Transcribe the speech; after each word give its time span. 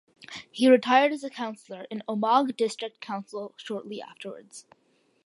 He 0.51 0.67
retired 0.67 1.11
as 1.11 1.23
a 1.23 1.29
councillor 1.29 1.85
in 1.91 2.01
Omagh 2.07 2.55
District 2.57 2.99
Council 3.01 3.53
shortly 3.59 4.01
afterwards. 4.01 4.65